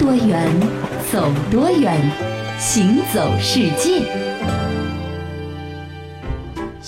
[0.00, 0.48] 多远，
[1.12, 1.94] 走多远，
[2.58, 4.29] 行走世界。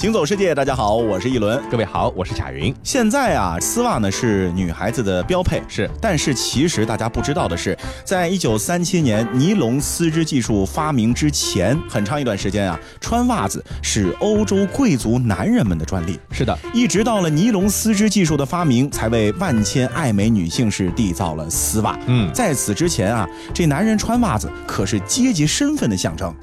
[0.03, 1.63] 行走世界，大家好，我是一轮。
[1.71, 2.75] 各位好，我是贾云。
[2.83, 5.89] 现在啊，丝袜呢是女孩子的标配，是。
[6.01, 16.19] 但是其实大家不知道的是，在一九三七年尼龙丝织技术发明之前，很长一段时间啊，穿袜子是欧洲贵族男人们的专利。
[16.33, 21.97] 是的，一直到了尼龙丝织技术的发明，才为万千爱美女性是缔造了丝袜。
[22.09, 26.35] 嗯，在此之前啊，这男人穿袜子可是阶级身份的象征。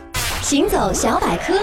[0.44, 1.59] 行走小百科。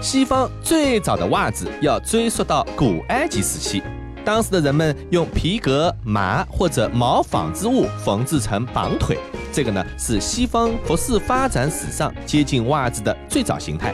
[0.00, 3.82] 西方最早的袜子要追溯到古埃及时期，
[4.24, 9.18] 当时的人们用皮革、麻或者毛纺织物缝制成绑腿，
[9.52, 13.92] 这个呢是西方服饰发展史上接近袜子的最早形态。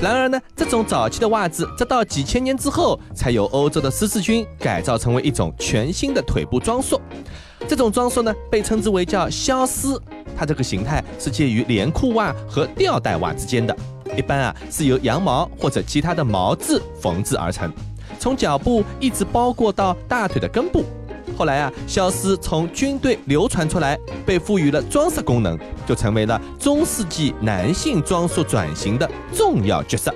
[0.00, 7.00] 然而呢，这种早期的袜子，直到几千年之后，才由欧洲的十字军改造成为一种全新的腿部装束。
[7.68, 10.00] 这种装束呢，被称之为叫肖丝，
[10.36, 13.76] 它这个形态是介于连裤袜和吊带袜之间的。
[14.16, 17.72] 一般啊是由羊毛或者其他的毛质缝制而成，
[18.18, 20.84] 从脚部一直包裹到大腿的根部。
[21.36, 30.14] 后来啊，消失从军队流传出来，被赋予了装饰功能，就成为了中世纪男性装束转型的重要角色。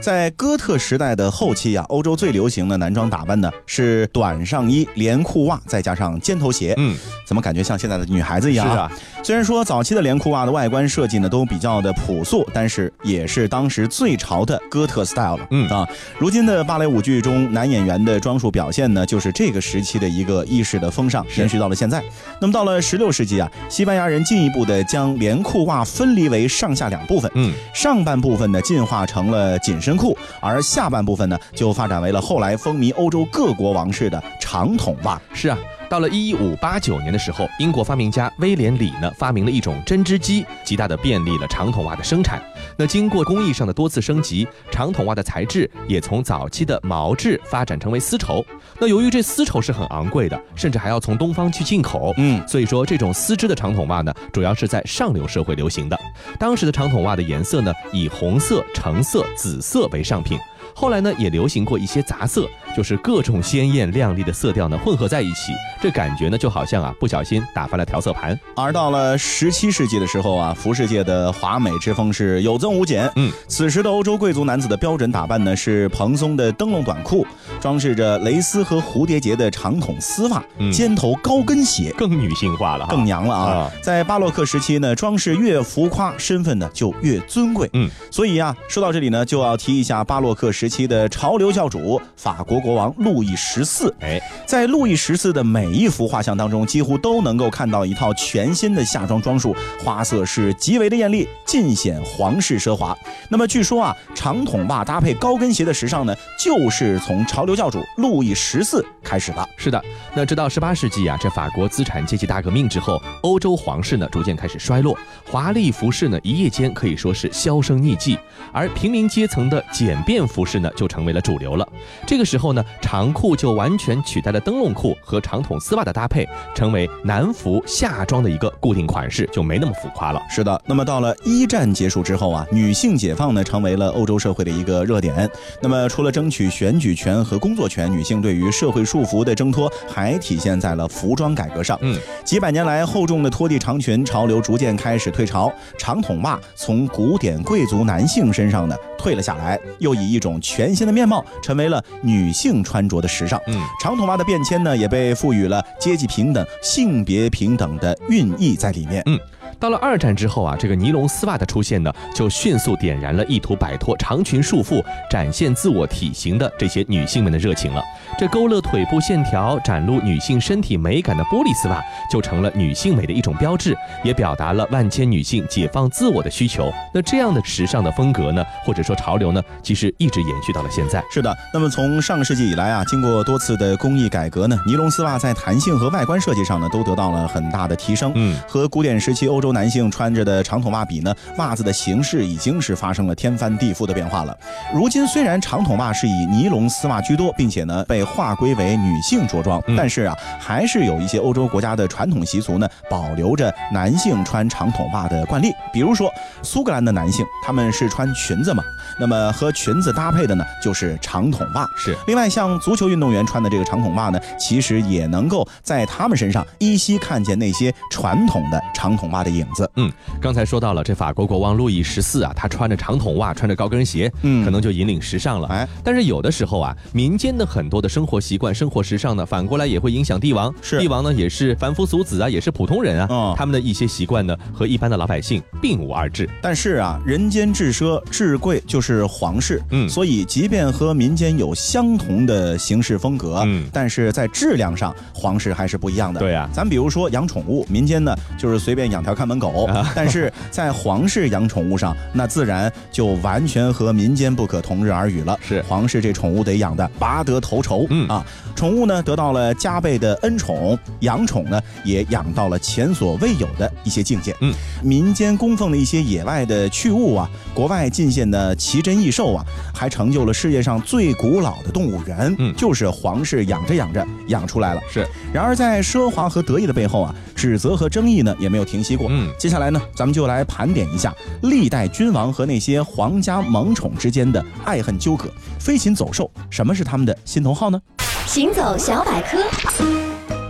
[0.00, 6.74] 在哥特时代的后期啊，欧洲最流行的男装打扮呢是短上衣、连裤袜，再加上尖头鞋。
[6.78, 6.96] 嗯，
[7.26, 8.70] 怎么感觉像现在的女孩子一样？
[8.70, 8.90] 是啊。
[9.22, 15.46] 虽然说早期的连裤袜的外观设计呢都比较的朴素，但是也是当时最潮的哥特 style 了。
[15.50, 15.86] 嗯啊，
[16.18, 22.02] 如今的芭蕾舞剧中男演员的装束表现呢，就是这个时期的一个意识的风尚，延续到了现在。
[22.40, 27.30] 那么到了十六世纪啊，西班牙人进一步的将连裤袜分离为上下两部分。
[27.34, 35.20] 嗯，上半部分呢进化成了紧身裤，而下半部分呢就发展为了后来风靡欧洲各国王室的长筒袜。
[35.32, 35.58] 是啊。
[35.90, 42.40] 到了一五八九年的时候，英国发明家威廉里呢发明了一种针织机，极大的便利了长筒袜的生产。
[42.76, 48.46] 那经过工艺上的多次升级，长筒袜的材质也从早期的毛质发展成为丝绸。
[48.78, 55.98] 那由于这丝绸是很昂贵的，甚至还要从东方去进口，嗯，所以说这种丝织的长筒袜呢，主要是在上流社会流行的。
[56.38, 60.38] 当时的长筒袜的颜色呢，以红色、橙色、紫色为上品。
[60.74, 68.38] 后来呢，也流行过一些杂色，就是各种鲜艳亮丽的色调呢混合在一起，这感觉呢就好像啊不小心打翻了调色盘。
[68.56, 73.10] 而到了十七世纪的时候啊，服饰界的华美之风是有增无减。
[73.16, 77.26] 嗯，此时的欧洲贵族男子的标准打扮呢是蓬松的灯笼短裤，
[77.60, 80.42] 装饰着蕾丝和蝴蝶结的长筒丝袜，
[80.72, 83.70] 尖头高跟鞋，更女性化了，更娘了啊！
[83.82, 87.68] 在巴洛克时期呢，装饰越浮夸，身份呢就越尊贵。
[87.72, 93.92] 嗯，所以啊，说到这里呢，就要提一下巴洛克时期的潮流教主法国国王路易十四。
[94.00, 99.54] 哎，在路易十四的每一幅画像当中，几乎都能够看到一套全新的夏装装束，
[99.84, 102.96] 花色是极为的艳丽，尽显皇室奢华。
[103.28, 109.48] 那么据说啊，长筒袜搭配高跟鞋的时尚呢，就是从潮流教主路易十四开始的。
[109.56, 109.82] 是的，
[110.14, 118.18] 那直到十八世纪啊，这法国资产阶级大革命之后，欧洲皇室呢逐渐开始衰落，华丽服饰呢一夜间可以说是销声匿迹，
[118.52, 121.66] 而平民阶层的简便服饰呢就成为了主流了。
[122.06, 130.20] 这个时候呢，长裤就完全取代了灯笼裤和长筒丝袜的搭配，成为男服夏装的一个固定款式，就没那么浮夸了。
[130.28, 135.30] 是的，那么到了一战结束之后啊，女性解放呢成为了欧洲社会的一个热点。
[135.60, 141.78] 那么除了争取选举权和工作权，女性对于社会束缚的挣脱还体现在了服装改革上。
[141.82, 153.40] 嗯，几百年来，厚重的拖地长裙潮流逐渐开始退潮，长筒袜从古典贵族男性身上呢退了下来，又以一种全新的面貌成为了女性穿着的时尚。
[153.46, 159.02] 嗯，长筒袜的变迁呢也被赋予了阶级平等、性别平等的寓意在里面。
[159.06, 159.18] 嗯。
[159.60, 167.84] 到了二战之后啊，这个尼龙丝袜的出现呢，就迅速点燃了意图摆脱长裙束缚、展现自我体型的这些女性们的热情了。
[168.18, 171.78] 这勾勒腿部线条、展露女性身体美感的玻璃丝袜，
[172.10, 176.72] 就成了女性美的一种标志，也表达了万千女性解放自我的需求。
[176.94, 181.04] 那这样的时尚的风格呢，或者说潮流呢，其实一直延续到了现在。
[181.12, 188.10] 是的，那么从上个世纪以来啊，经过多次的工艺改革呢，尼龙丝袜在弹性和外观设计上呢，都得到了很大的提升。
[188.14, 189.49] 嗯，和古典时期欧洲。
[189.50, 194.36] 洲男性穿着的长筒袜比呢，袜子的形式已经是发生了天翻地覆的变化了。
[194.72, 205.50] 如今虽然长筒袜是以尼龙丝袜居多，并且呢被划归为女性着装，但是啊，还是有一些欧洲国家的传统习俗呢，保留着男性穿长筒袜的惯例。
[205.72, 206.08] 比如说，
[206.42, 208.62] 苏格兰的男性他们是穿裙子嘛，
[209.00, 211.66] 那么和裙子搭配的呢就是长筒袜。
[211.76, 211.96] 是。
[212.06, 219.70] 另外，像足球运动员穿的这个长筒袜呢，其实也能够在他们身上依稀看见那些传统的长筒袜的影子。
[219.76, 219.90] 嗯，
[220.20, 225.48] 刚才说到了这法国国王路易十四啊，他穿着长筒袜，穿着高跟鞋，嗯，可能就引领时尚了。
[225.48, 230.52] 哎，但是有的时候啊，民间的很多的生活习惯、生活时尚呢，反过来也会影响帝王。
[230.62, 236.28] 是，帝王呢也是凡夫俗子啊，也是普通人啊，他们的一些习惯呢和一般的老百姓并无二致。
[236.42, 246.20] 但是啊，人间至奢至贵就是皇室，嗯，所以即便和民间有相同的行事风格，嗯，但是在质量上，皇室还是不一样的。
[246.20, 255.38] 对啊，咱比如说养宠物，民间呢就是随便养条看门狗， 但是在皇室养宠物上，那自然就完全和民间不可同日而语了。
[255.40, 264.34] 是，皇室这宠物得养的拔得头筹，嗯啊，宠物呢得到了加倍的恩宠，养宠呢也养到了前所未有的一些境界。
[264.40, 272.34] 嗯，民间供奉的一些野外的趣物啊，国外进献的奇珍异兽啊，还成就了世界上最古老的动物园。
[272.38, 274.80] 嗯，就是皇室养着养着养出来了。
[274.90, 279.08] 是，然而在奢华和得意的背后啊，指责和争议呢也没有停息过。
[279.20, 285.28] 嗯，接下来呢，咱们就来盘点一下历代君王和那些皇家萌宠之间的爱恨纠葛。
[285.58, 287.78] 飞禽走兽，什么是他们的心头好呢？
[288.26, 289.38] 行走小百科，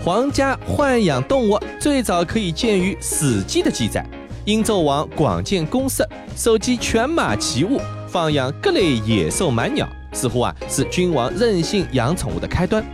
[0.05, 4.06] 皇家豢养动物最早可以见于《史记》的记载。
[4.44, 6.06] 殷纣王广建宫室，
[6.37, 12.84] 收集犬马奇物，放养各类野兽蛮鸟，似乎啊是君王任性养宠物的开端。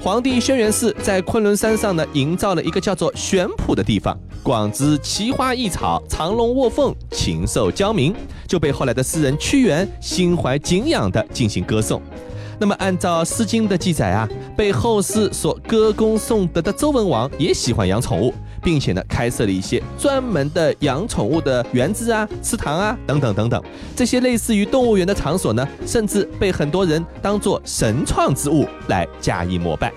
[0.00, 8.14] 皇帝轩辕氏在昆仑山上呢，营造了一个叫做玄圃的地方，广之奇花异草，藏龙卧凤，禽兽交鸣，
[8.46, 12.02] 就被后来的诗人屈原心怀敬仰的进行歌颂。
[12.58, 18.32] 那么按照《诗经》的记载啊，被后世所歌功颂德的周文王也喜欢养宠物。
[18.64, 23.60] 并且呢，开设了一些专门的养宠物的园子啊、池塘啊等等等等，
[23.96, 29.92] 这些类似于动物园的场所呢，甚至被很多人当做神创之物来加以膜拜。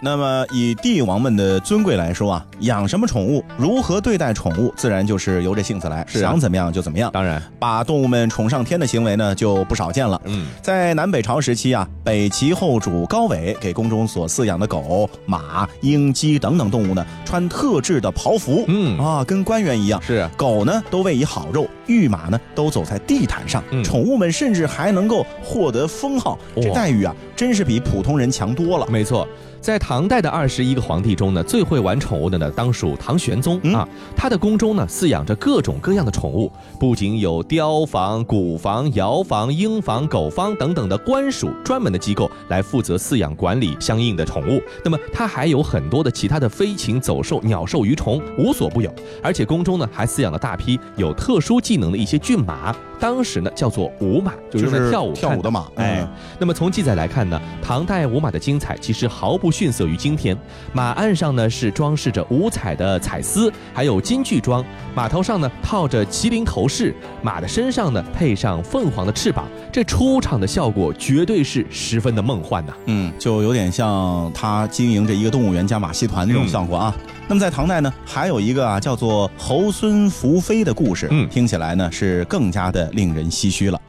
[0.00, 7.10] 那么，以帝王们的尊贵来说啊，养什么宠物，如何对待宠物，自然就是由着性子来，想怎么样就怎么样。
[7.12, 10.20] 当然，把动物们宠上天的行为呢，就不少见了。
[10.24, 18.64] 嗯，在南北朝时期啊，北齐后主高纬给宫中所饲养的狗、马、鹰、鸡等等动物呢，穿特制的袍服。
[18.68, 20.00] 嗯啊，跟官员一样。
[20.00, 28.86] 是，狗呢都喂以好肉，御马呢都走在地毯上，宠物们甚至还能够获得封号，这待遇啊，真是比普通人强多了。
[28.88, 29.26] 没错。
[29.60, 33.86] 在唐代的二十一个皇帝中呢，最会玩宠物的呢，当属唐玄宗啊。
[34.16, 44.62] 他的宫中呢，饲养着各种各样的宠物，不仅有雕房、鼓房、窑房、鹰房、狗房等等的官署专门的机构来负责饲养管理相应的宠物。
[44.84, 48.92] 那么他还有很多的其他的飞禽走兽、鸟兽鱼虫，无所不有。
[49.22, 52.74] 而且宫中呢，还饲养了大批有特殊技能的一些骏马。
[53.00, 55.68] 当时呢，叫做舞马，就是跳舞跳舞的马。
[55.76, 56.04] 哎，
[56.36, 60.36] 那么从记载来看呢，唐代舞马的精彩其实毫不逊色于今天。
[60.72, 64.62] 马鞍上呢是装饰着五彩的彩丝，还有金具装；
[64.94, 69.46] 马头上呢套着麒麟头饰，马的身上呢配上凤凰的翅膀。
[69.72, 72.72] 这出场的效果绝对是十分的梦幻呐。
[72.86, 76.94] 嗯，就有点像他经营着一个动物园加马戏团那种效果啊。
[77.28, 83.80] 那么在唐代呢，还有一个啊叫做猴孙福飞的故事，嗯，听起来呢是更加的令人唏嘘了。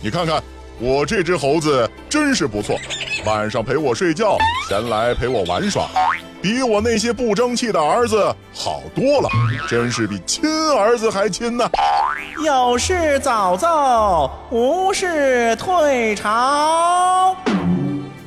[0.00, 0.42] 你看看
[0.78, 2.76] 我这只猴子真是不错，
[3.24, 4.36] 晚上陪我睡觉，
[4.68, 5.88] 闲来陪我玩耍，
[6.40, 9.28] 比我那些不争气的儿子好多了，
[9.68, 11.68] 真是比亲儿子还亲呢。
[12.44, 17.36] 有事早奏，无事退朝。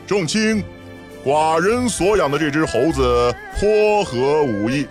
[0.08, 0.64] 众卿。
[1.26, 4.86] 寡人所养的这只猴子颇合吾意，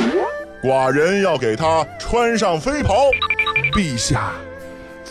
[0.61, 3.09] 寡人要给它穿上飞袍。
[3.73, 4.33] 陛下，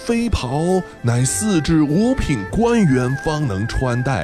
[0.06, 4.22] 飞袍乃四至五品官员方能穿戴，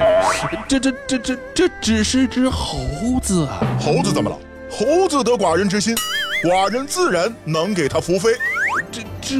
[0.68, 2.78] 这这这这这只是只猴
[3.22, 3.60] 子啊！
[3.80, 4.38] 猴子怎么了？
[4.70, 5.94] 猴子得寡人之心，
[6.44, 8.30] 寡人自然能给他扶飞。
[8.92, 9.36] 这这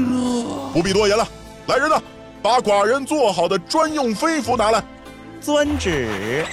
[0.73, 1.29] 不必多言了，
[1.67, 2.01] 来人呐，
[2.41, 4.83] 把寡人做好的专用飞符拿来。
[5.43, 6.45] 遵旨。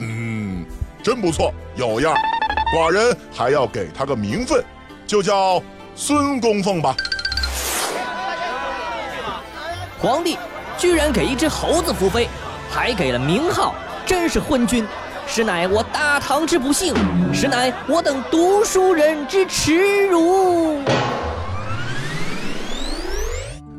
[0.00, 0.66] 嗯
[1.02, 2.14] 真不错，有样
[2.76, 4.62] 寡人还要给他个名分，
[5.06, 5.62] 就叫
[5.94, 6.94] 孙公凤吧。
[9.98, 10.38] 皇帝
[10.76, 12.28] 居然给一只猴子扶飞，
[12.70, 13.74] 还给了名号，
[14.04, 14.86] 真是昏君。
[15.26, 16.94] 实乃我大唐之不幸，
[17.32, 20.82] 实乃我等读书人之耻辱。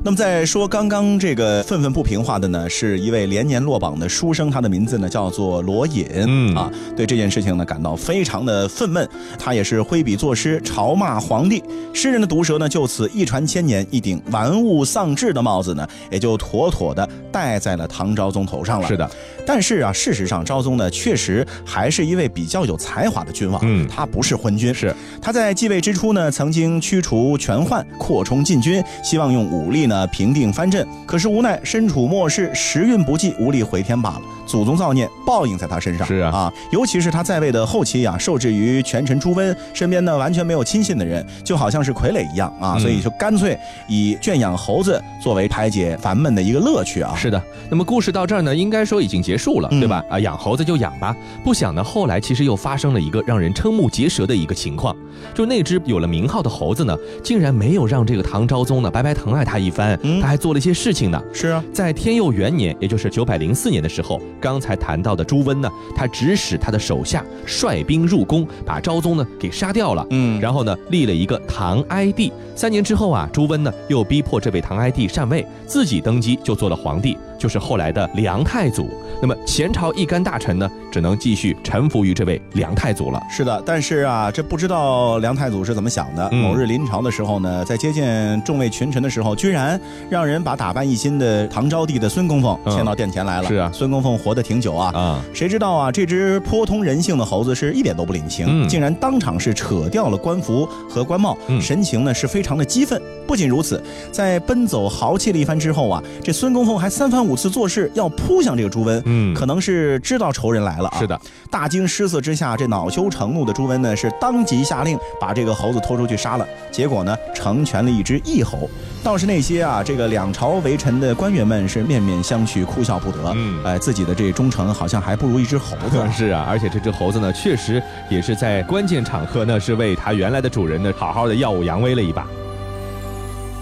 [0.05, 6.55] 那么在说刚刚这个愤愤不平话的呢，是一位连年落榜的书生，他的名字呢叫做罗隐，嗯。
[6.55, 9.07] 啊，对这件事情呢感到非常的愤懑，
[9.39, 18.87] 他也是挥笔作诗嘲骂皇帝，诗人的毒舌呢就此一传千年，一顶玩物丧志的帽子呢也就妥妥的戴在了唐昭宗头上了。
[18.87, 19.09] 是的，
[19.43, 23.87] 但是啊，事实上昭宗呢确实还是一位比较有才华的君王，嗯。
[23.87, 24.95] 他不是昏君，是。
[25.19, 30.87] 他在继位之初呢，曾经驱除权宦，扩充禁军，希望用武力呢平定藩镇。
[31.05, 34.21] 可是无奈身处末世，时运不济，无力回天罢了。
[34.47, 36.07] 祖宗造孽，报应在他身上。
[36.07, 47.15] 是啊啊，尤其是他在位的后期啊，受制于权臣朱温，身边呢完全没有亲信的人，就好像是傀儡一样啊，嗯所以就干脆以圈养猴子作为排解烦闷的一个乐趣啊。
[47.15, 50.03] 是的，那么故事到这儿呢，应该说已经结束了，嗯对吧？
[50.09, 51.15] 啊，养猴子就养吧。
[51.43, 54.95] 不想呢，后来其实又发生了一个让人瞠目结舌的一个情况，
[55.33, 61.21] 就那只有了名号的猴子呢，竟然没有让这个唐昭宗呢白白疼爱他一番，嗯他还做了一些事情呢。
[61.33, 70.05] 是啊，在天佑元年，也就是九百零四年的时候，刚才谈到的朱温呢，他指使他的手下率兵入宫，把昭宗呢给杀掉了。
[70.09, 72.31] 嗯然后呢，立了一个唐哀帝。
[72.55, 78.89] 三年之后啊，朱温呢又逼迫这位唐哀帝禅位，自己登基就做了皇帝，就是后来的梁太祖。
[79.21, 83.21] 那么前朝一干大臣呢，只能继续臣服于这位梁太祖了。
[83.29, 86.29] 是的，但是啊，这不知道梁太祖是怎么想的。
[86.31, 93.47] 嗯某日临朝的时候呢，在接见众位群臣的时候，居然让人把打扮一新的唐昭帝的孙公奉嗯牵到殿前来了。
[93.47, 94.91] 是啊孙公奉活得挺久啊。
[94.93, 103.01] 啊，谁知道啊，这只颇通人性的猴子是一点都不领情，嗯竟然当场是扯掉了官服和官帽，嗯神情呢是非常的激愤。
[103.25, 110.99] 不仅如此，在奔走豪气了一番之后啊，这孙公奉还三番五次做事要扑向这个朱温，嗯可能是知道仇人来了啊。
[110.99, 116.47] 是的，大惊失色之下，这恼羞成怒的朱温呢，是当即下令把这个猴子拖出去杀了。
[116.71, 118.69] 结果呢，成全了一只异猴。
[119.03, 123.17] 倒是那些啊，这个两朝为臣的官员们是面面相觑，哭笑不得。
[123.35, 126.09] 嗯哎，自己的这忠诚好像还不如一只猴子啊。
[126.11, 132.27] 是啊，而且这只猴子呢，确实也是在关键场合呢，是为它原来的主人呢，好好的耀武扬威了一把。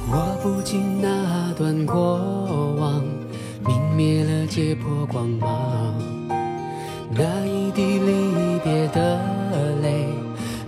[0.09, 3.03] 我不禁那段过往，
[3.65, 5.93] 泯灭了解破光芒。
[7.11, 9.19] 那一滴离别的
[9.81, 10.07] 泪，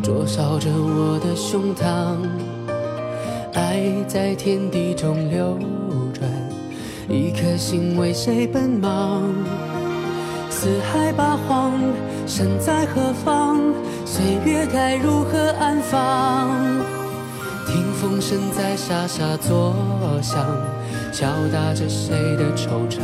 [0.04, 2.18] 灼烧着我的胸膛。
[3.54, 5.58] 爱在天地中流
[6.14, 6.30] 转，
[7.10, 9.24] 一颗心为谁奔忙？
[10.50, 11.74] 四海八荒，
[12.28, 13.60] 身在何方？
[14.06, 16.50] 岁月该如何安放？
[17.66, 19.74] 听风声在沙沙作
[20.22, 20.46] 响，
[21.18, 23.00] 敲打着谁的惆怅。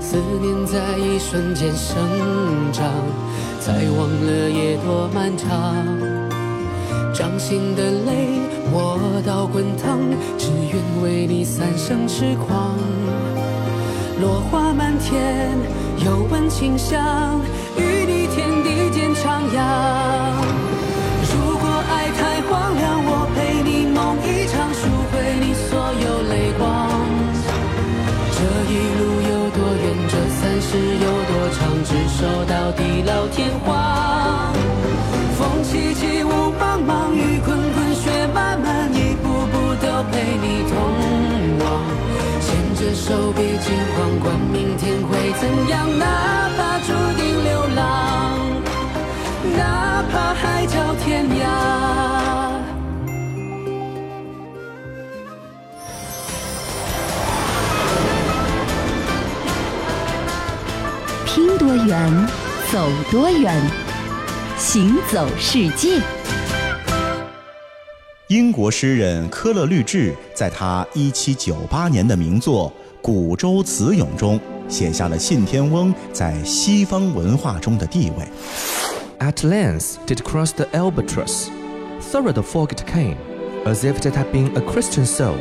[0.00, 1.96] 思念在一瞬间生
[2.72, 2.88] 长，
[3.58, 5.50] 才忘了夜多漫长。
[7.12, 8.38] 掌心的泪，
[8.70, 9.98] 我到滚烫，
[10.38, 12.76] 只愿为你三生痴狂。
[14.20, 15.58] 落花满天，
[16.06, 17.40] 又闻清香，
[17.76, 20.13] 与你天地间徜徉。
[30.74, 34.52] 三世有多长，执手到地老天荒。
[35.38, 40.74] 风凄凄，雾茫茫，雨滚滚，雪漫漫，一步步都陪你同
[41.60, 41.64] 往。
[42.40, 48.40] 牵着手，别惊慌，管明天会怎样，哪怕注定流浪，
[49.56, 51.93] 哪怕海角天涯。
[61.74, 62.28] 多远，
[62.70, 63.60] 走多远，
[64.56, 66.00] 行走世界。
[68.28, 72.70] 英国诗人科勒律治在他1798年的名作
[73.02, 74.38] 《古舟词咏》中，
[74.68, 78.24] 写下了信天翁在西方文化中的地位。
[79.18, 81.48] At length did cross the albatross.
[82.00, 83.16] Thorough the fog it came,
[83.64, 85.38] as if it had been a Christian soul.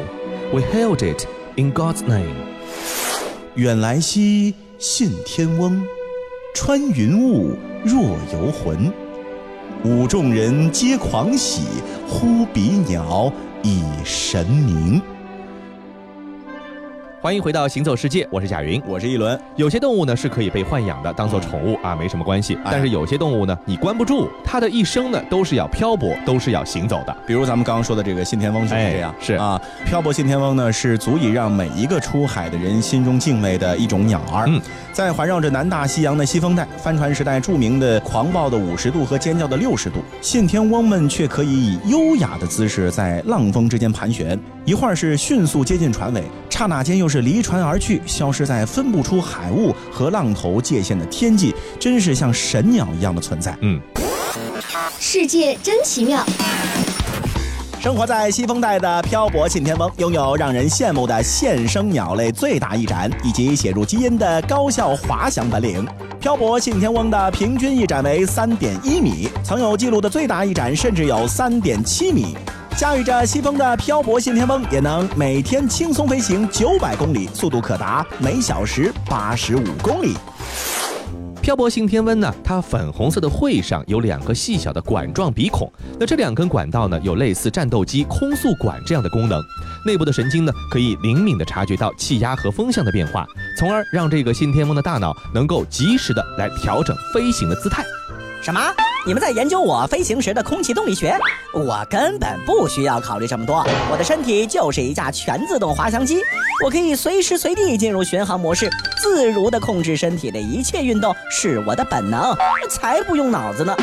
[0.51, 2.33] We hailed it in God's name.
[3.53, 5.83] 远来兮，信天翁，
[6.53, 8.93] 穿云雾若游魂。
[9.83, 11.63] 舞众人皆狂喜，
[12.07, 13.33] 呼比鸟
[13.63, 15.01] 以神明。
[17.23, 18.83] 欢迎回到行走世界，我是贾云。
[18.85, 22.55] 我是一轮，有些动物呢是可以被豢养的，当做宠物啊，没什么关系。
[22.65, 27.15] 哎但是有些动物呢，你关不住，它的一生呢都是要漂泊，都是要行走的。
[27.25, 34.43] 比如咱们刚刚说的这个信天翁就是这样，哎是啊，漂泊信天翁呢是足以让每一个出海的人心中敬畏的一种鸟儿。
[34.49, 34.61] 嗯，
[34.91, 53.55] 在环绕着南大西洋的西风带，帆船时代著名的狂暴的五十度和尖叫的六十度，信天翁们却可以以优雅的姿势在浪峰之间盘旋，一会儿是迅速接近船尾，刹那间又是离船而去，消失在分不出海雾和浪头界限的天际，真是像神鸟一样的存在。
[53.61, 53.79] 嗯，
[54.99, 56.25] 世界真奇妙。
[57.81, 65.85] 生活在西风带的漂泊信天翁，拥有让人羡慕的现生鸟类最大翼展，以及写入基因的高效滑翔本领。
[66.17, 72.37] 漂泊信天翁的平均翼展为三点一米，曾有记录的最大翼展甚至有三点七米。
[72.77, 80.15] 驾驭着西风的漂泊信天翁，也能每天轻松飞行九百公里，速度可达每小时八十五公里。
[81.39, 89.39] 漂泊信天翁呢，它粉红色的喙上有两个细小的管状鼻孔，那这两根管道呢，有类似战斗机空速管这样的功能。
[89.85, 93.25] 内部的神经呢，可以灵敏地察觉到气压和风向的变化，
[93.59, 97.83] 从而让这个信天翁的大脑能够及时的来调整飞行的姿态。
[98.41, 98.59] 什么？
[99.05, 101.13] 你们在研究我飞行时的空气动力学？
[101.53, 103.57] 我根本不需要考虑这么多，
[103.91, 106.21] 我的身体就是一架全自动滑翔机，
[106.63, 108.69] 我可以随时随地进入巡航模式，
[109.01, 112.33] 自如地控制身体的一切运动，是我的本能，
[112.69, 113.75] 才不用脑子呢。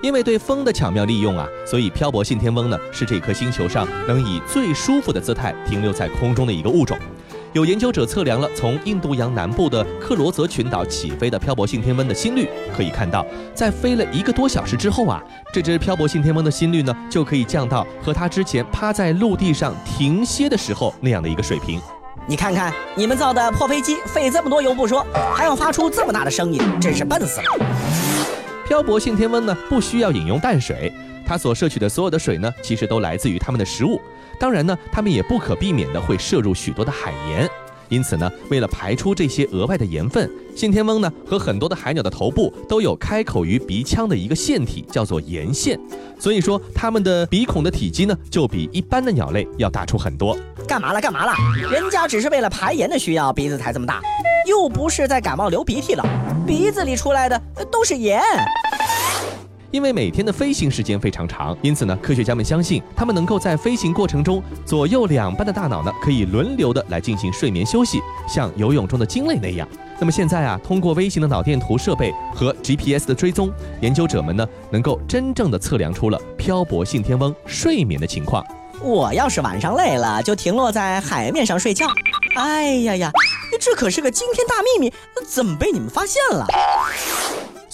[0.00, 6.98] 因为对风的巧妙利用啊，所以漂泊信天翁呢是这颗星球上能以最舒服的姿态停留在空中的一个物种。
[7.54, 21.80] 有研究者测量了从印度洋南部的克罗泽群岛起飞的漂泊性天翁的心率，可以看到，在飞了一个多小时之后啊，这只漂泊性天翁的心率呢就可以降到和它之前趴在陆地上停歇的时候那样的一个水平。
[22.26, 27.66] 你看看你们造的破飞机，费这么多油不说，还要发出这么大的声音，真是笨死了。
[28.66, 30.92] 漂泊性天翁呢不需要饮用淡水，
[31.24, 34.00] 它所摄取的所有的水呢，其实都来自于它们的食物。
[34.38, 37.48] 当然呢，它们也不可避免的会摄入许多的海盐。
[37.90, 45.78] 因此呢，为了排出这些额外的盐分，信天翁呢和很多的海鸟的头部都有开口于鼻腔的一个腺体，叫做盐腺。
[46.18, 50.36] 所以说，它们的鼻孔的体积呢，就比一般的鸟类要大出很多。
[50.66, 51.00] 干嘛了？
[51.00, 51.32] 干嘛了？
[51.70, 54.00] 人家只是为了排盐的需要，鼻子才这么大，
[54.48, 56.02] 又不是在感冒流鼻涕了，
[56.46, 58.22] 鼻子里出来的都是盐。
[59.74, 69.66] 因为每天的飞行时间非常长，因此呢，科学家们相信他们能够在飞行过程中，左右两半的大脑呢可以轮流的来进行睡眠休息，像游泳中的鲸类那样。
[69.98, 73.50] 那么现在啊，通过微型的脑电图设备和 GPS 的追踪，
[73.80, 78.46] 研究者们呢能够真正的测量出了漂泊性天翁睡眠的情况。
[78.80, 81.88] 我要是晚上累了，就停落在海面上睡觉。
[82.36, 83.10] 哎呀呀，
[83.60, 84.92] 这可是个惊天大秘密，
[85.26, 86.46] 怎么被你们发现了？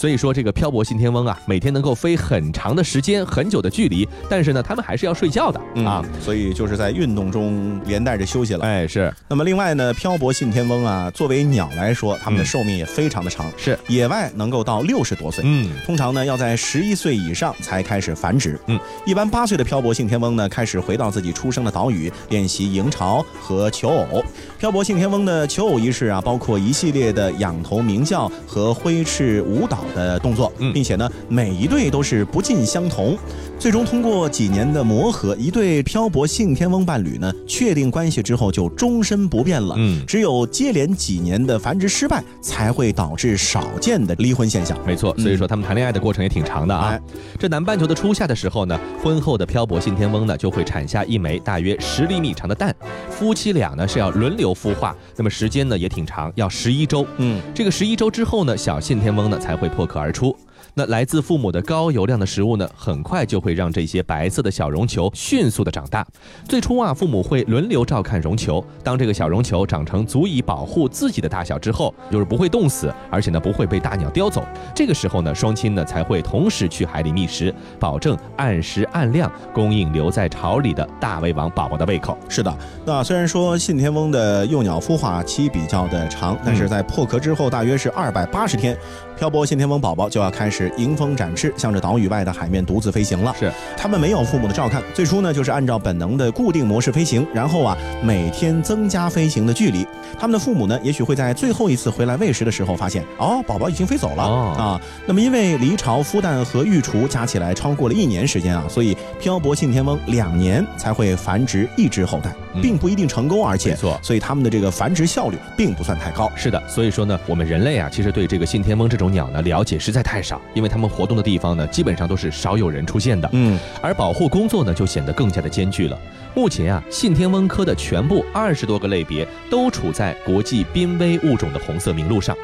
[0.01, 6.03] 所以说，这个漂泊信天翁啊，每天能够飞很长的时间、很久的距离，但是呢，它们还是要睡觉的啊。
[6.03, 8.65] 嗯，所以就是在运动中连带着休息了。
[8.65, 9.13] 哎，是。
[9.29, 15.45] 那么另外呢，漂泊信天翁啊，作为鸟来说，它们的寿命也非常的长，是野外能够到六十多岁。
[15.47, 18.59] 嗯，通常呢要在十一岁以上才开始繁殖。
[18.69, 24.25] 嗯，一般八岁的漂泊信天翁呢，开始回到自己出生的岛屿练习营巢和求偶。
[24.59, 33.16] 漂泊信天翁的求偶仪式啊，包括一系列的仰头鸣叫和挥翅舞蹈的动作，嗯并且呢，每一对都是不尽相同。
[33.59, 39.74] 最终通过几年的磨合，一对漂泊信天翁伴侣呢，确定关系之后就终身不变了。
[39.76, 44.79] 嗯只有接连几年的繁殖失败，才会导致少见的离婚现象。
[44.87, 46.88] 没错，所以说他们谈恋爱的过程也挺长的啊。
[46.88, 47.00] 哎
[47.38, 52.74] 这南半球的初夏的时候呢，婚后的漂泊信天翁呢就会产下一枚大约十厘米长的蛋，
[53.11, 57.07] 夫妻俩呢是要轮流孵化，那么时间呢也挺长，要十一周。
[57.18, 60.37] 嗯，这个十一周之后呢，小信天翁呢才会破破壳而出。
[60.75, 66.07] 那来自父母的高油量的食物呢，很快就会让这些白色的小绒球迅速的长大。
[66.47, 74.45] 最初啊，父母会轮流照看绒球，当这个小绒球长成足以保护自己的大小之后，就是不会冻死，而且呢不会被大鸟叼走。
[74.75, 82.16] 这个时候呢，双亲呢才会同时去海里觅食，保证按时按量供应留在巢里的大胃王宝宝的胃口。
[82.29, 88.77] 是的，那虽然说信天翁的幼鸟孵化期比较的长，但是在破壳之后大约是二百八十天，
[89.21, 93.35] 漂泊信天翁宝宝就要开始始迎风展翅，向着岛屿外的海面独自飞行了。
[93.39, 99.87] 是，他们没有父母的照看，最初呢就是按照本能的固定模式飞行，然后啊每天增加飞行的距离。
[100.19, 104.81] 他们的父母呢，也许会在最后一次回来喂食的时候发现，哦，宝宝已经飞走了、哦啊。
[105.07, 116.31] 那么因为离巢、孵蛋和育雏加起来超过了一年时间啊，所以漂泊信天翁两年才会繁殖一只后代，嗯并不一定成功，而且没错所以他们的这个繁殖效率并不算太高。
[116.35, 123.29] 是的，所以说呢，我们人类啊，其实对这个信天翁这种鸟呢了解实在太少，因为它们活动的地方呢，基本上都是少有人出现的。
[123.33, 125.99] 嗯，而保护工作呢，就显得更加的艰巨了。
[126.35, 132.37] 目前啊，信天翁科的全部二十多个类别都处在国际濒危物种的红色名录上。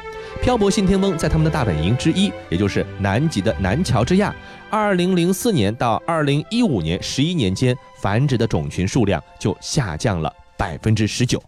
[0.42, 4.34] 漂泊信天翁在他们的大本营之一，也就是南极的南乔治亚，
[4.68, 11.42] 二零零四年到二零一五年十一年间繁殖的种群数量就下降了百分之十九。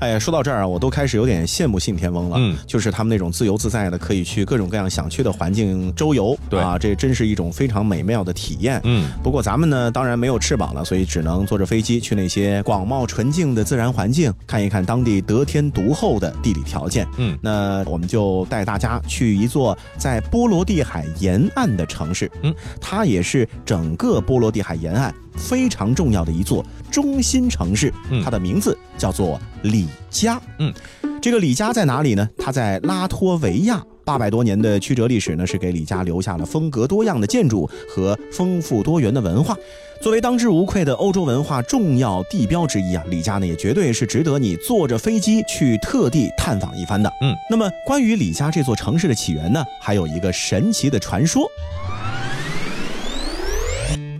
[0.00, 2.36] 哎呀，说到这儿啊，我都开始有点羡慕信天翁了。
[2.38, 6.36] 嗯就是他们那种自由自在的，可以去各种各样想去的环境周游。
[6.48, 8.80] 对啊，这真是一种非常美妙的体验。
[8.84, 17.06] 嗯，不过咱们呢，当然没有翅膀了，所以只能坐着飞机去那些广袤纯净的自然环境，看一看当地得天独厚的地理条件。
[17.18, 22.30] 嗯那我们就带大家去一座在波罗的海沿岸的城市。
[22.42, 27.92] 嗯，它也是整个波罗的海沿岸非常重要的一座中心城市。
[28.10, 30.40] 嗯它的名字叫做李家。
[30.58, 30.72] 嗯，
[31.20, 32.28] 这个李家在哪里呢？
[32.38, 33.82] 它在拉脱维亚。
[34.02, 39.56] 八百多年的曲折历史呢，是给李家留下了风格多样的建筑和丰富多元的文化。
[40.02, 47.12] 作为当之无愧的欧洲文化重要地标之一啊，李家呢也绝对是值得你坐着飞机去特地探访一番的。
[47.20, 51.48] 嗯，那么关于李家这座城市的起源呢，还有一个神奇的传说。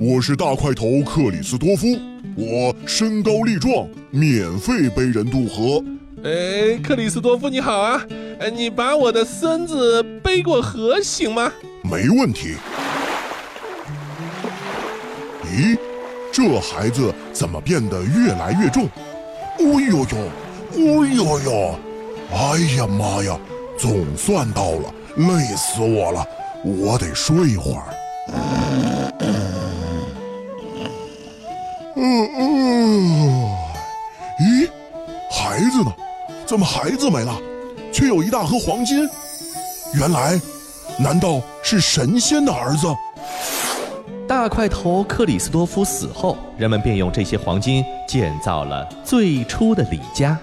[0.02, 1.86] 我是大块头克里斯多夫，
[2.34, 5.84] 我身高力壮，免费背人渡河。
[6.24, 8.02] 哎，克里斯多夫你好啊！
[8.38, 11.52] 哎，你把我的孙子背过河行吗？
[11.82, 12.54] 没问题。
[15.44, 15.76] 咦，
[16.32, 18.86] 这孩子怎么变得越来越重？
[19.58, 20.06] 哦呦呦，
[20.76, 21.78] 哦呦呦！
[22.32, 23.38] 哎呀妈呀，
[23.76, 26.26] 总算到了，累死我了，
[26.64, 27.84] 我得睡一会儿。
[32.02, 33.56] 嗯嗯，
[34.40, 34.66] 咦，
[35.30, 35.92] 孩子呢？
[36.46, 37.36] 怎么孩子没了，
[37.92, 39.06] 却有一大盒黄金？
[39.94, 40.40] 原来，
[40.98, 42.86] 难道是神仙的儿子？
[44.26, 50.38] 大块头克里斯多夫死后，人们便用这些黄金建造了最初的李家。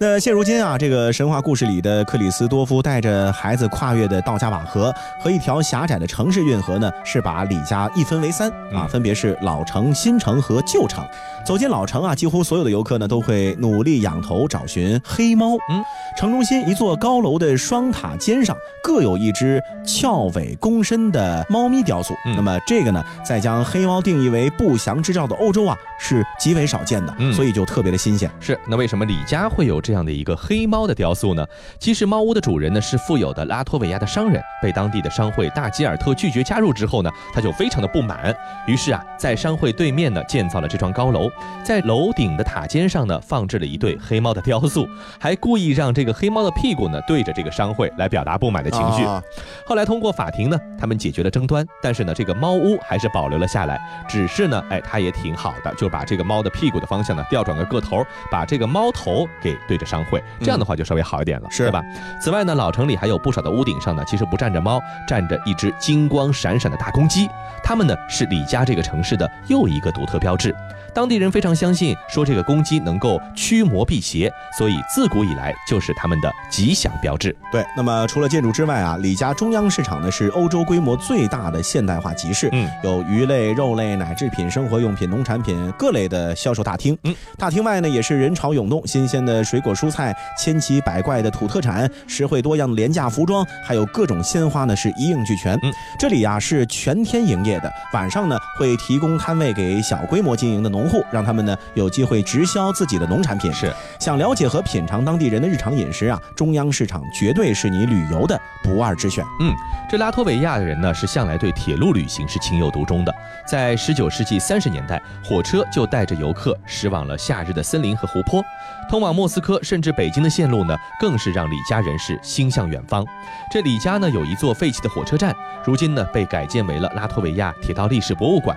[0.00, 11.04] 那现如今啊，这个神话故事里的克里斯多夫带着孩子跨越的道加瓦河和一条狭窄的城市运河呢，是把李家一分为三啊，嗯分别是老城、新城和旧城。
[11.44, 15.56] 走进老城啊，几乎所有的游客呢都会努力仰头找寻黑猫。
[15.68, 15.82] 嗯，
[16.16, 22.14] 城中心一座高楼的双塔尖上各有一只翘尾躬身的猫咪雕塑。
[22.24, 28.30] 嗯那么这个呢，在将黑猫定义为不祥之兆的欧洲啊，是极为少见的，嗯所以就特别的新鲜。
[28.38, 31.42] 是，那为什么李家会有这样的一个黑猫的雕塑呢？
[31.78, 41.30] 其实猫屋的主人呢是富有的拉脱维亚的商人，被当地的商会大吉尔特拒绝加入之后呢，他就非常的不满，于是啊，在商会对面呢建造了这幢高楼，
[41.64, 44.86] 在楼顶的塔尖上呢放置了一对黑猫的雕塑，
[45.18, 49.02] 还故意让这个黑猫的屁股呢对着这个商会来表达不满的情绪。
[49.04, 49.22] 啊
[49.64, 53.80] 后来通过法庭呢，他们解决了争端，但是呢，这个猫屋还是保留了下来。
[54.06, 61.82] 只是呢，哎，它也挺好的，就把这个猫的屁股的方向呢调转个个头，把这个猫头给对着商会，这样的话就稍微好一点了，是对吧？
[62.20, 67.28] 此外呢，老城里还有不少的屋顶上呢，其实不站着猫，站着一只金光闪闪的大公鸡，
[67.62, 70.54] 它们呢是李家这个城市的又一个独特标志。
[70.98, 77.32] 当地人非常相信，说这个公鸡能够驱魔辟邪，所以自古以来就是他们的吉祥标志。
[77.52, 86.98] 对，那么除了建筑之外啊，李家中央市场呢是欧洲规模最大的现代化集市，嗯，有鱼类、肉类、奶制品、生活用品、农产品各类的销售大厅。
[87.04, 95.56] 嗯，大厅外呢也是人潮涌动，新鲜的水果蔬菜、千奇百怪的土特产、实惠多样的廉价服装，还有各种鲜花呢是一应俱全。
[95.62, 103.52] 嗯，这里啊是全天营业的，晚上呢会提供摊位给小规模经营的农户，让他们呢有机会直销自己的农产品。
[103.52, 109.24] 是，想了解和品尝当地人的日常饮食啊，中央市场绝对是你旅游的不二之选。
[109.40, 109.52] 嗯，
[109.88, 113.14] 这拉脱维亚的人呢，是向来对铁路旅行是情有独钟的。
[113.46, 118.42] 在十九世纪三十年代，火车就带着游客驶往了夏日的森林和湖泊，
[118.90, 123.04] 通往莫斯科甚至北京的线路呢，更是让李家人士心向远方。
[123.50, 128.56] 这李家呢，有一座废弃的火车站，如今呢被改建为了拉脱维亚铁道历史博物馆。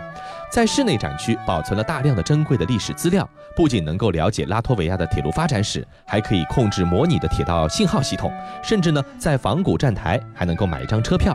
[0.52, 8.30] 在室内展区保存了大量的珍贵的历史资料，不仅能够了解拉脱维亚的铁路发展史，还可以控制模拟的铁道信号系统，
[8.62, 11.34] 甚至呢，在仿古站台还能够买一张车票。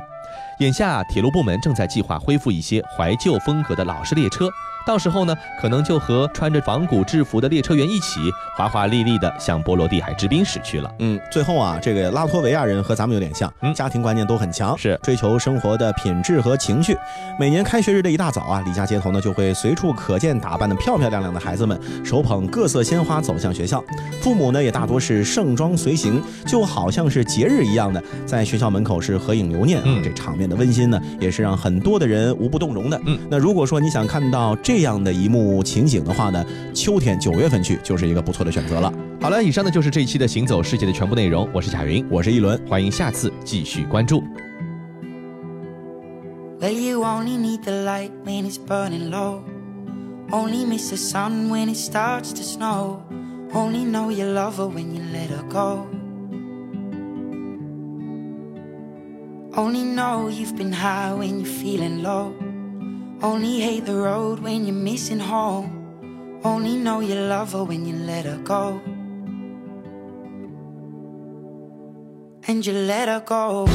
[0.59, 4.51] 眼下，铁路部门正在计划恢复一些怀旧风格的老式列车。
[4.87, 8.21] 到时候呢，可能就和穿着仿古制服的列车员一起，
[8.57, 10.89] 华华丽丽的向波罗的海之滨驶去了。
[11.01, 16.97] 嗯，最后啊，这个拉脱维亚人和咱们有点像，嗯家庭观念都很强，是追求生活的品质和情趣。
[17.37, 23.83] 每年开学日的一大早啊，李家街头呢就会随处可见打扮的漂漂亮亮的孩子们，手捧各色鲜花走向学校，
[24.23, 29.85] 父母呢也大多是盛装随行，就好像是节日一样的，在学校门口是合影留念啊。
[29.87, 33.01] 嗯这场面的温馨呢，也是让很多的人无不动容的。
[33.07, 38.93] 嗯，那如果说你想看到这这样的一幕情景的话呢，秋天九月份去就是一个不错的选择了。
[39.19, 41.49] 好了，以上呢就是这一期的行走世界的全部内容。
[41.51, 42.61] 我是贾云，我是一轮。
[42.69, 44.23] 欢迎下次继续关注。
[59.55, 62.35] Only know you've been high when you're feeling low.
[63.27, 66.41] Only hate the road when you're missing home.
[66.45, 68.81] Only know you love her when you let her go.
[72.47, 73.67] And you let her go.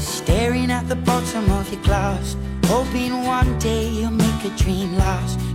[0.00, 5.47] Staring at the bottom of your glass, hoping one day you'll make a dream last.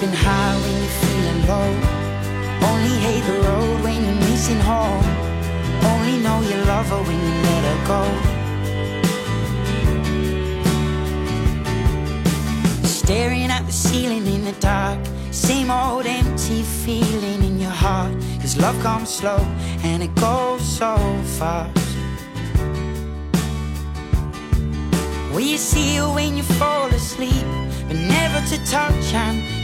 [0.00, 1.70] Been high when you're feeling low.
[2.70, 5.04] Only hate the road when you're missing home.
[5.82, 8.02] Only know you love her when you let her go.
[12.86, 15.00] Staring at the ceiling in the dark.
[15.32, 18.12] Same old empty feeling in your heart.
[18.40, 19.40] Cause love comes slow
[19.82, 20.96] and it goes so
[21.38, 21.76] fast.
[25.32, 27.46] Will you see her when you fall asleep?
[27.88, 29.57] But never to touch and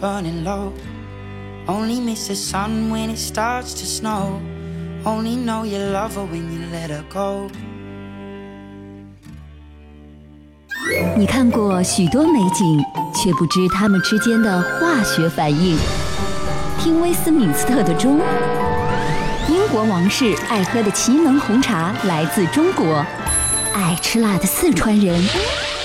[0.00, 0.72] Burning low.
[1.66, 4.40] Only miss the sun when it starts to snow.
[5.04, 7.48] Only know you love her when you let her go.
[11.16, 15.76] 你看过许多美景，却不知它们之间的化学反应。
[16.78, 18.20] 听威斯敏斯特的钟，
[19.48, 23.04] 英国王室爱喝的奇能红茶来自中国，
[23.74, 25.20] 爱吃辣的四川人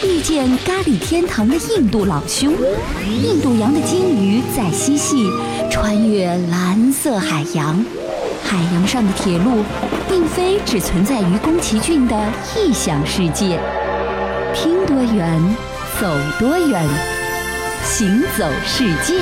[0.03, 2.55] 遇见咖喱天堂的印度老兄，
[3.23, 5.27] 印度洋的鲸鱼在嬉戏，
[5.69, 7.85] 穿越蓝色海洋。
[8.43, 9.63] 海洋上的铁路，
[10.09, 12.17] 并非只存在于宫崎骏的
[12.57, 13.59] 异想世界。
[14.55, 15.39] 听多远，
[15.99, 16.07] 走
[16.39, 16.83] 多远，
[17.83, 19.21] 行走世界。